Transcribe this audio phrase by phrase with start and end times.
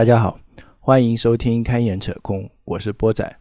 [0.00, 0.40] 大家好，
[0.78, 3.36] 欢迎收听《开眼扯空》，我是波仔。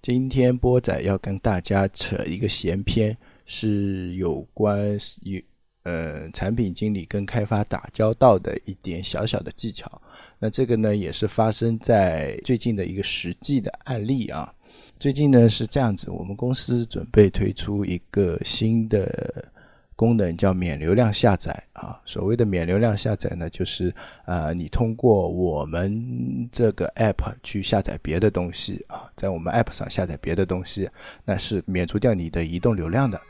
[0.00, 5.42] 今天波仔要跟大家扯一个闲篇，是有关有
[5.82, 10.00] 呃产品经理跟开发打交道的一点小小的技巧。
[10.38, 14.54] 那这个呢，也是发生在最近的一个实际的案例啊。
[15.00, 19.52] 最近呢是这样子，我们公司准备推出一个新的。
[19.96, 23.94] 功能叫免流量下载啊，所谓的免流量下载呢，就是
[24.26, 30.88] 呃，你通过我们这个 app 去下载别的东西啊，在我们 app 上下载别的东西，
[31.24, 33.20] 那是免除掉你的移动流量的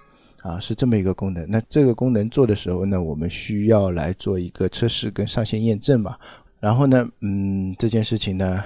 [0.43, 1.49] 啊，是这么一个功能。
[1.51, 6.17] 那这个功能做的时候呢，我们需要来做一个测试跟上线验证嘛，
[6.61, 8.65] 然后呢，嗯，这件事情呢。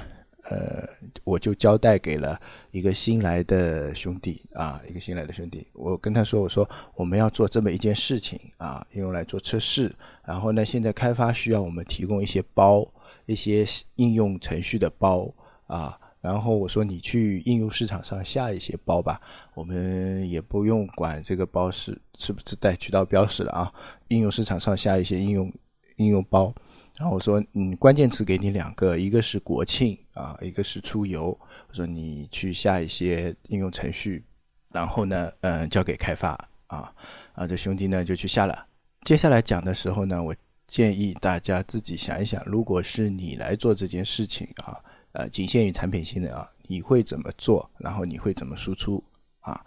[0.51, 0.89] 呃，
[1.25, 9.95] 我就交代给了一个新来的兄弟啊，一个新来的兄弟，我跟他说，我说我们要做这么一件事情啊，用来做测试。
[10.25, 12.87] 然后呢，现在开发需要我们提供一些包，
[13.27, 13.63] 一些
[13.97, 15.31] 应用程序的包
[15.67, 15.99] 啊。
[16.21, 19.21] 然后我说你去应用市场上下一些包吧，
[19.55, 23.71] 我们也不用管这个包是是不是带渠道标识的啊。
[24.09, 25.53] 应用市场上下一些应用
[25.97, 26.55] 应用包。
[26.99, 31.27] 然后我说，嗯，关键词给你两个，一个是国庆啊，一个是出游。
[31.69, 34.25] 我说你去下一些应用程序，
[34.73, 36.31] 然后呢，嗯，交给开发
[36.67, 36.93] 啊，
[37.35, 38.67] 啊，这兄弟呢就去下了。
[39.05, 40.35] 接下来讲的时候呢，我
[40.67, 44.77] 建议大家自己想一想，如果是你来做这件事情啊，
[45.13, 47.71] 呃，仅限于产品性能啊，你会怎么做？
[47.79, 49.01] 然后你会怎么输出
[49.39, 49.65] 啊？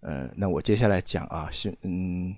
[0.00, 2.36] 呃，那我接下来讲啊，是嗯，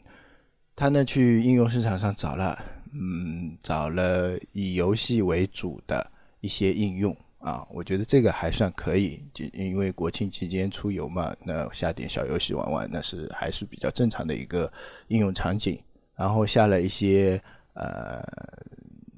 [0.76, 2.56] 他呢去应用市场上找了。
[2.94, 14.70] 嗯，找了以游戏为主的一些应用啊，我觉得这个还算可以，就因为国庆期间出游嘛，那下点小游戏玩玩，那是还是比较正常的一个
[15.08, 15.80] 应用场景。
[16.14, 17.42] 然后下了一些
[17.72, 18.22] 呃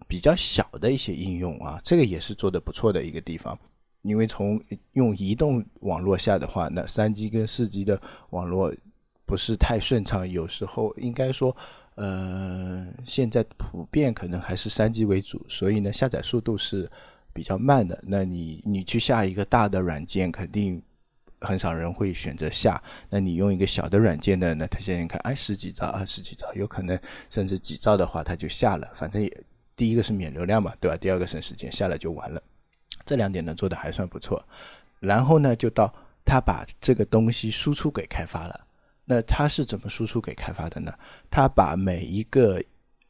[0.07, 3.59] 比较小的一些应用啊，这个也是做的不错的一个地方。
[4.03, 8.73] 因为从用移动网络下的话，那三 G 跟四 G 的网络
[9.27, 11.57] 不是太顺畅，有时候应该说。
[11.97, 16.91] 呃，现在普遍可能还是三 G 为主，所以呢，下载速度是
[17.33, 17.99] 比较慢的。
[18.05, 20.83] 那你你去下一个大的软件，肯定
[21.41, 22.83] 很少人会选择下。
[23.09, 24.55] 那你用一个小的软件呢？
[24.55, 26.99] 那他现在看，哎，十几兆、二十几兆，有可能
[27.31, 28.91] 甚至几兆的话，他就下了。
[28.95, 29.45] 反正也
[29.77, 30.97] 第一个是免流量嘛，对吧？
[30.97, 32.43] 第二个省时间，下了就完了。
[33.07, 34.45] 这两点呢做的还算不错。
[34.99, 35.95] 然后呢，就到
[36.25, 38.64] 他把这个东西输出给开发了。
[39.07, 40.93] 那他是怎么输出给开发的呢？
[41.31, 42.59] 他把每一个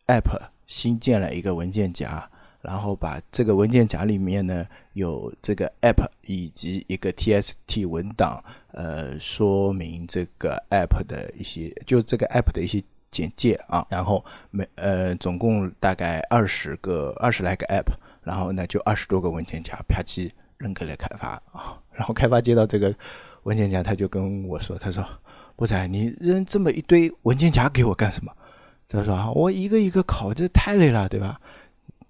[0.09, 2.29] app 新建了一个文件夹，
[2.61, 13.87] 然后把这个文件夹里面呢有这个 app 以及一个 txt 文档，呃，说明这个 app 的一些，就这个 app 的一些简介啊。
[13.89, 20.29] 然后每呃总共大概二十个二十来个 app，然后呢就二十多个文件夹啪叽
[20.59, 21.81] 扔给了开发啊。
[21.95, 22.93] 然后开发接到这个
[23.45, 25.07] 文件夹，他就跟我说，他说。
[25.57, 28.33] 不是，你扔这么一堆文件夹给我干什么？
[28.89, 31.41] 他说啊，我一个一个拷，这太累了，对吧？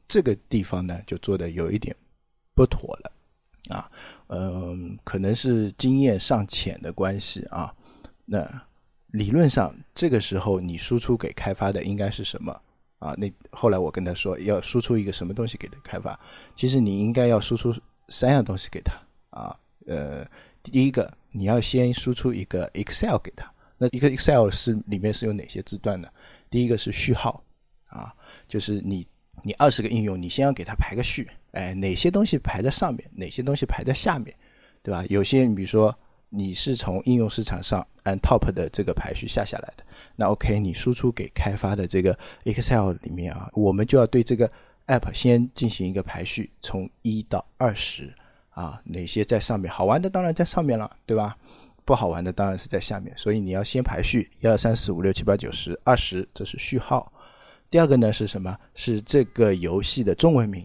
[0.09, 1.95] 这个地方呢，就做的有一点
[2.55, 3.13] 不妥了
[3.69, 3.91] 啊。
[4.29, 7.73] 嗯，可能是经验尚浅的关系啊。
[8.25, 8.47] 那
[9.09, 12.61] 理论上，这个时候你输出给开发的应该是什么
[12.99, 13.15] 啊？
[13.17, 16.19] 那后来我跟他说，要输出一个什么东西给他开发？
[16.57, 17.75] 其实你应该要输出
[18.09, 18.95] 三样东西给他
[19.31, 19.57] 啊。
[19.87, 20.27] 呃。
[20.65, 23.51] 第一个，你要先输出一个 Excel 给他。
[23.77, 26.09] 那一个 Excel 是里面是有哪些字段呢？
[26.49, 27.43] 第一个是序号，
[27.87, 28.15] 啊，
[28.49, 29.07] 就是你
[29.43, 34.35] 你二十个应用，你先要给它排个序，哎，哪些东西排在上面，哪些东西排在下面，
[34.83, 35.05] 对吧？
[35.09, 35.97] 有些你比如说
[36.31, 39.85] 你是从应用市场上按 top 的这个排序下下来的，
[40.17, 44.51] 那 OK，你输出给开发的这个 Excel 里面啊，我们就要对这个
[44.87, 48.15] App 先进行一个排序，从一到二十。
[48.55, 49.71] 啊，哪些在上面？
[49.71, 51.37] 好玩的当然在上面了，对吧？
[51.85, 53.13] 不好玩的当然是在下面。
[53.19, 57.13] 所以你要先排序，一二三四五六七八九十二十，这是序号。
[57.69, 58.57] 第二个呢是什么？
[58.75, 60.63] 是这个游戏的中文名，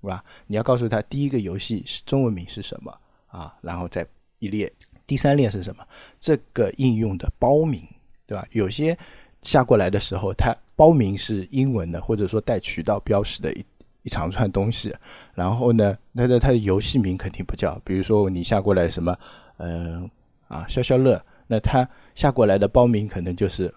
[0.00, 0.24] 是吧？
[0.46, 3.54] 你要告诉他第一个游戏是中文名是什么啊？
[3.60, 4.06] 然后再
[4.38, 4.72] 一列。
[5.06, 5.86] 第三列是什么？
[6.18, 7.86] 这个应用的包名，
[8.26, 8.46] 对吧？
[8.52, 8.96] 有些
[9.42, 13.64] 下过来的时候，它包名是英文的，或者说带渠道标识的一。
[14.02, 14.94] 一长串东西，
[15.34, 19.18] 然后呢，那那它的游戏名肯定不叫，比如说你下过来什么，
[19.58, 20.08] 嗯
[20.48, 23.72] 啊消消乐，那它下过来的包名可能就是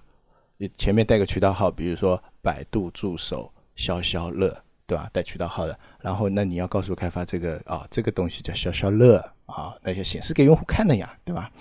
[0.78, 5.10] 前面带个渠道号，比如说百度助手消消乐，对吧？
[5.12, 9.18] 带渠道号的，然后那你要告诉开发这个啊，这个东西叫消消乐
[9.48, 11.52] 啊，那些显示给用户看的呀，对吧？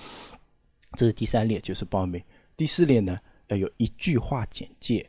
[0.96, 2.22] 这是第三列，就是包名。
[2.56, 5.08] 第四列呢，要有一句话简介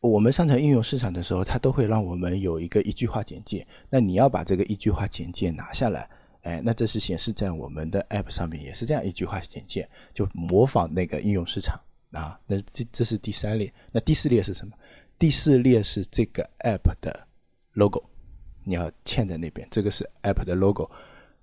[0.00, 3.66] 我们上传应用市场的时候，它都会让我们有一个一句话简介。
[3.90, 6.08] 那你要把这个一句话简介拿下来，
[6.42, 11.80] 哎，那这是显示在我们的 App 上面，也是这样一句话简介，就模仿那个应用市场
[12.12, 12.38] 啊。
[12.46, 14.72] 那这这是第三列，那第四列是什么？
[15.18, 17.26] 第四列是这个 App 的
[17.72, 18.04] logo，
[18.64, 20.90] 你要嵌在那边，这个是 App 的 logo，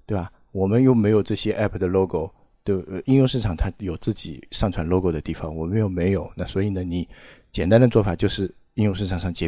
[0.06, 0.32] 对吧？
[0.52, 2.32] 我们又没有这些 App 的 logo，
[2.64, 2.76] 对，
[3.06, 7.08] 应用市场它有自己上传 logo 的地方，我们又没有，那所以呢，你。
[7.52, 9.48] 简单的做法就是应用市场上截，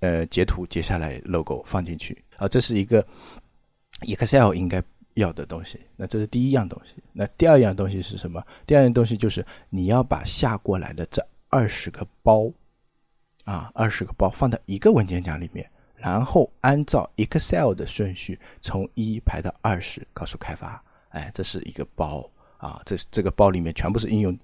[0.00, 3.06] 呃截图截下来 logo 放进去啊，这是一个
[4.06, 4.82] Excel 应该
[5.16, 5.78] 要的东西。
[5.96, 6.94] 那这是第一样东西。
[7.12, 8.42] 那第二样东西是什么？
[8.66, 12.50] 第二样东西就是你要把下过来的这二十个包
[13.44, 22.26] 啊，二十个包放到一个文件夹里面，然后按照 Excel 的顺序从一排到二十，告诉开发，哎，这是一个包
[22.58, 24.38] 啊，这这个包里面全部是应用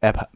[0.00, 0.26] App。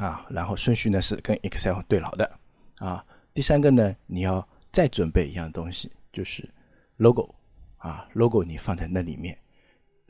[0.00, 2.38] 啊，然后顺序呢是跟 Excel 对牢的
[2.78, 3.04] 啊。
[3.34, 6.48] 第三个呢，你要再准备一样东西，就是
[6.96, 7.34] logo
[7.76, 9.36] 啊，logo 你放在那里面，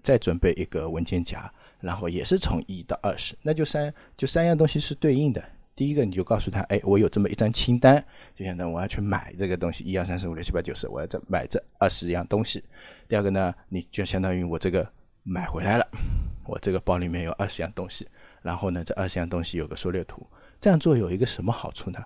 [0.00, 5.43] 再准备一个文件夹，然后也是从一到二十，那就三就三样东西是对应的。
[5.75, 8.05] 第一个你就告诉他，哎，我有这么一张清单，
[8.37, 12.62] 就相当于我要去买这个东西，一二三四五六七八九十，我要这买这二十样东西。
[13.08, 14.88] 第二个呢，你就相当于我这个
[15.25, 15.88] 买回来了，
[16.44, 18.06] 我这个包里面有二十样东西。
[18.43, 20.27] 然后呢，这二十样东西有个缩略图，
[20.61, 22.05] 这样做有一个什么好处呢？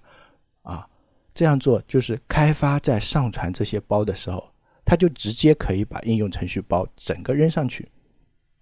[0.62, 0.86] 啊，
[1.32, 4.52] 这样做就是开发在上传这些包的时候，
[4.84, 7.88] 他就直接可以把应用程序包整个扔上去，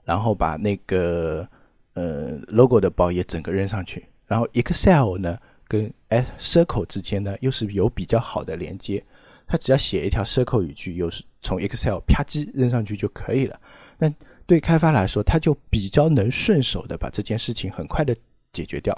[0.04, 1.48] 然后把那个
[1.94, 5.36] 呃 logo 的包也整个扔上去，然后 Excel 呢
[5.66, 5.92] 跟
[6.38, 9.04] Circle 之间呢又是有比较好的连接，
[9.48, 13.60] 它只要写一条 Circle 语句，又是从 Excel 啪叽扔上去就可以了。
[13.98, 14.12] 那
[14.46, 18.14] 对开发来说，他就比较能顺手的把这件事情很快的
[18.52, 18.96] 解决掉。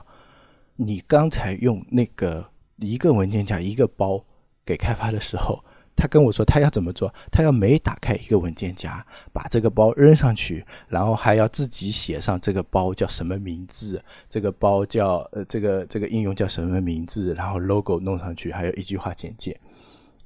[0.77, 2.45] 你刚才用那个
[2.77, 4.25] 一个文件夹一个包
[4.65, 5.65] 给开发的时候，
[5.95, 7.15] 他跟我说他要怎么做？
[7.31, 19.59] 他要每打开一个文件夹，把这个包扔上去，然后还要自己写上这个包叫什么名字，这个包叫呃这个这个应用叫什么名字，然后 logo 弄上去，还有一句话简介，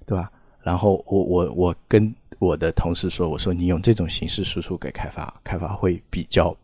[0.06, 0.30] 对吧？
[0.62, 2.14] 然后我我我跟。
[2.40, 6.56] 我的同事说：“我说你用这种形式输出给开发，开发会比较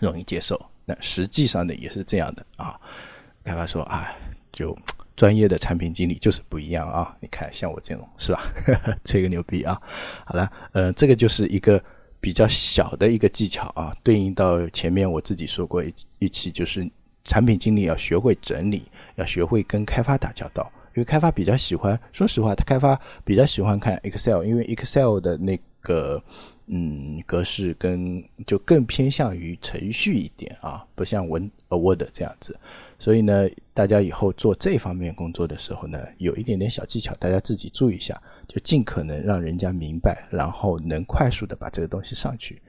[0.00, 0.60] 容易接受。
[0.84, 2.76] 那实际上呢也是这样的啊。
[3.44, 4.08] 开发说啊，
[4.52, 4.76] 就
[5.16, 7.16] 专业的产品经理就是不一样啊。
[7.20, 8.42] 你看像我这种是吧？
[9.06, 9.80] 吹个牛逼啊。
[10.26, 11.80] 好了，呃，这个就是一个
[12.20, 16.84] 比较小的一个技巧啊，对应到前面我自己说过一一期，就是
[17.22, 18.82] 产品经理要学会整理，
[19.14, 20.68] 要学会跟开发打交道。”
[20.98, 26.20] 因为开发比较喜欢，说实话，他开发比较喜欢看 Excel，因为 Excel 的那个
[26.66, 32.58] 嗯格式跟就更偏向于程序一点啊，不像文 Word 这样子。
[32.98, 42.60] 所以呢，大家以后做这方面工作的时候呢，有一点点小技巧，大家自己注意一下，就尽可能让人家明白，然后能快速的把这个东西上去。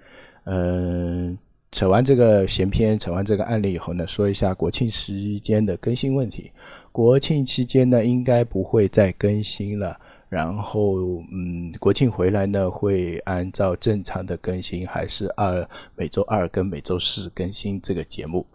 [0.43, 1.35] 嗯，
[1.71, 6.51] 扯完这个闲篇，扯完这个案例以后呢，说一下国庆时间的更新问题。
[6.91, 9.99] 国庆期间呢，应该不会再更新了。
[10.27, 18.45] 然后，嗯，国庆回来呢，会按照正常的更新，还是二每周二跟每周四更新这个节目。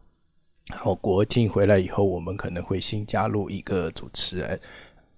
[0.70, 4.60] 然后国庆回来以后，我们可能会新加入一个主持人，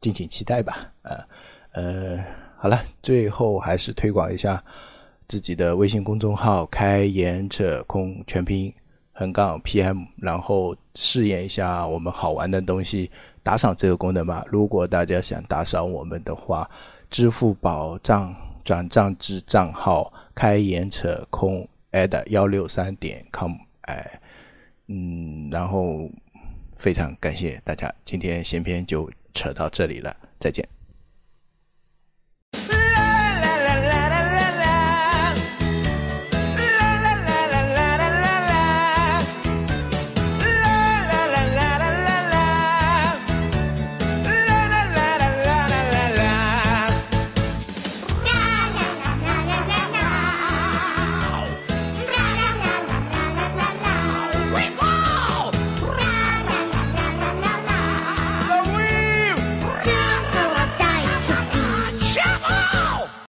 [0.00, 0.90] 敬请期待吧。
[1.02, 1.18] 呃，
[1.72, 2.24] 呃，
[2.56, 4.64] 好了，最后还是推广一下
[5.28, 8.72] 自己的微信公众号“开眼者空全拼”。
[9.18, 13.10] 横杠 PM，然后试验一下我们好玩的东西，
[13.42, 14.44] 打赏这个功能吧。
[14.50, 16.68] 如果大家想打赏我们的话，
[17.08, 24.20] 支付宝账转账至账号开眼扯空 add 幺六三点 com，哎，
[24.88, 26.10] 嗯，然后
[26.76, 30.75] 非常感谢大家，今天闲篇就扯到这里了，再见。